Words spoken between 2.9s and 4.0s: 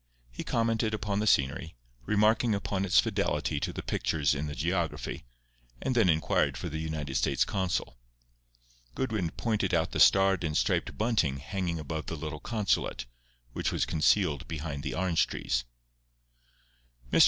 fidelity to the